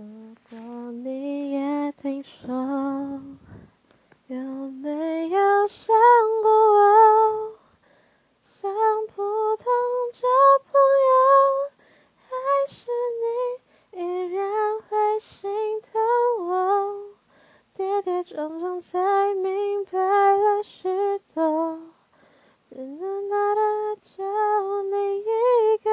[0.00, 3.20] 如果你也听说，
[4.28, 4.38] 有
[4.70, 5.94] 没有想
[6.42, 7.52] 过我？
[8.62, 8.72] 像
[9.08, 9.22] 普
[9.58, 9.66] 通
[10.14, 10.26] 旧
[10.72, 11.12] 朋友，
[12.16, 12.30] 还
[12.72, 12.90] 是
[13.92, 16.00] 你依然会心疼
[16.46, 17.10] 我？
[17.74, 20.88] 跌跌撞撞才明白了许
[21.34, 21.78] 多，
[22.70, 25.90] 只能拿的就你一个。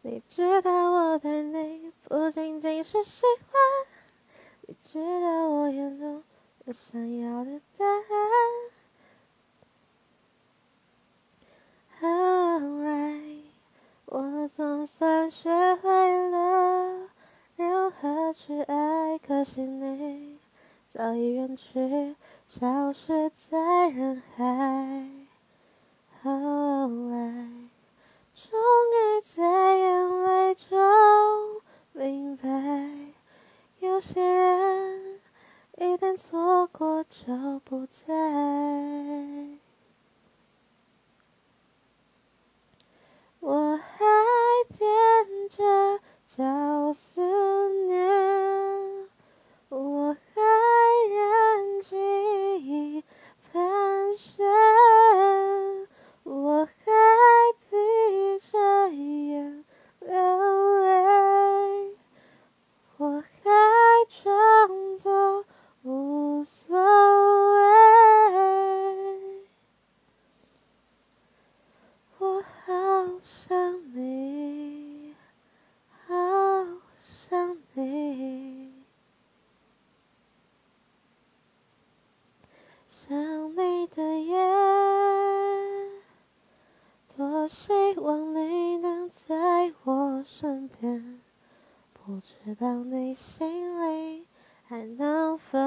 [0.00, 3.60] 你知道我对你不仅仅是喜欢，
[4.66, 6.22] 你知道我眼中
[6.64, 8.02] 有想要的答案。
[12.00, 12.06] 后
[12.84, 13.20] 来，
[14.06, 17.08] 我总算学会了
[17.56, 20.38] 如何去爱，可惜你
[20.92, 22.14] 早已远去，
[22.48, 24.47] 消失在人海。
[33.98, 35.18] 有些人
[35.76, 36.38] 一旦错
[92.08, 94.24] 不知道你心里
[94.66, 95.58] 还能否